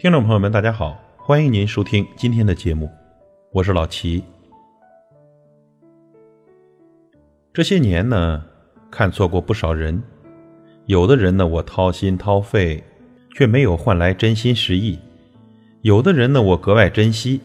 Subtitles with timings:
[0.00, 2.88] 听众朋友们，大家好，欢迎您收听今天的节目，
[3.50, 4.22] 我是老齐。
[7.52, 8.44] 这些年呢，
[8.92, 10.00] 看错过不少人，
[10.86, 12.80] 有的人呢，我掏心掏肺，
[13.34, 14.96] 却没有换来真心实意；
[15.82, 17.40] 有的人呢，我格外珍惜，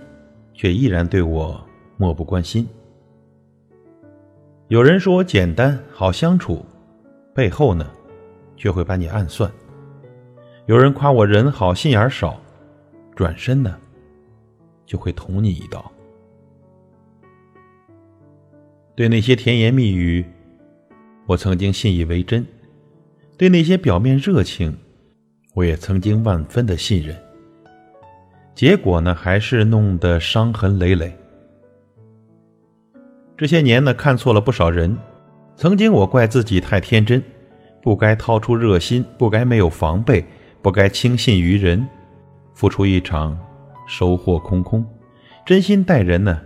[0.54, 1.60] 却依然对我
[1.98, 2.70] 漠不关心。
[4.68, 6.64] 有人说我简单好相处，
[7.34, 7.90] 背后呢，
[8.56, 9.50] 却会把你暗算；
[10.66, 12.40] 有人夸我人好心眼少。
[13.16, 13.78] 转身呢，
[14.88, 15.92] 就会捅你一刀。
[18.96, 20.26] 对那些甜言蜜语，
[21.28, 22.44] 我曾经信以为真；
[23.38, 24.76] 对那些表面热情，
[25.54, 27.16] 我也曾经万分的信任。
[28.56, 31.16] 结果呢，还是弄得伤痕累累。
[33.38, 34.98] 这些年呢，看错了不少人。
[35.56, 37.22] 曾经我怪自己太天真，
[37.80, 40.26] 不该掏出热心，不该没有防备，
[40.64, 41.88] 不该轻信于人。
[42.56, 43.38] 付出一场，
[43.88, 44.84] 收获空空；
[45.44, 46.40] 真心待人呢，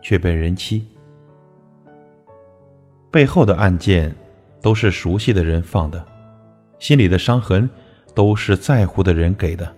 [0.00, 0.86] 却被人欺。
[3.10, 4.14] 背后的案件，
[4.62, 5.98] 都是熟悉的人放的；
[6.78, 7.68] 心里的伤痕，
[8.14, 9.70] 都是在乎的人给的。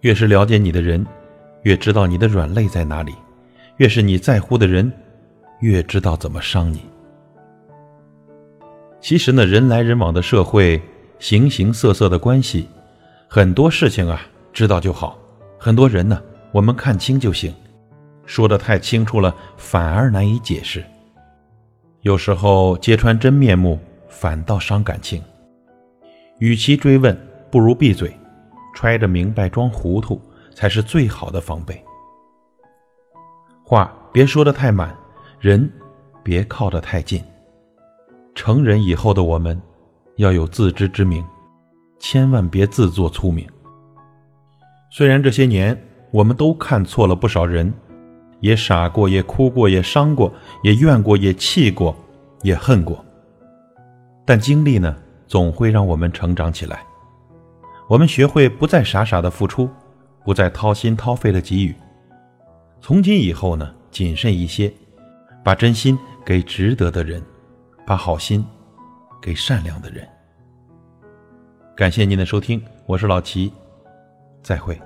[0.00, 1.06] 越是了解你的人，
[1.62, 3.12] 越知道你的软肋在哪里；
[3.76, 4.90] 越是你在乎的人，
[5.60, 6.80] 越知道怎么伤你。
[9.00, 10.80] 其实呢，人来人往的社会，
[11.18, 12.68] 形形色色的关系。
[13.26, 14.20] 很多事情啊，
[14.52, 15.18] 知道就好；
[15.58, 17.54] 很多人呢，我们看清就行。
[18.24, 20.84] 说的太清楚了，反而难以解释。
[22.02, 25.22] 有时候揭穿真面目，反倒伤感情。
[26.38, 27.18] 与其追问，
[27.50, 28.14] 不如闭嘴，
[28.74, 30.20] 揣着明白装糊涂，
[30.54, 31.82] 才是最好的防备。
[33.64, 34.96] 话别说的太满，
[35.40, 35.70] 人
[36.22, 37.22] 别靠得太近。
[38.34, 39.60] 成人以后的我们，
[40.18, 41.24] 要有自知之明。
[41.98, 43.44] 千万别自作聪明。
[44.90, 45.76] 虽然这些年
[46.12, 47.72] 我们都看错了不少人，
[48.40, 50.32] 也傻过，也哭过，也伤过，
[50.62, 51.96] 也怨过，也气过，
[52.42, 53.04] 也恨过。
[54.24, 56.80] 但经历呢，总会让我们成长起来。
[57.88, 59.68] 我们学会不再傻傻的付出，
[60.24, 61.74] 不再掏心掏肺的给予。
[62.80, 64.72] 从今以后呢，谨慎一些，
[65.42, 67.20] 把真心给值得的人，
[67.84, 68.44] 把好心
[69.20, 70.06] 给善良的人。
[71.76, 73.52] 感谢您的收听，我是老齐，
[74.42, 74.80] 再会。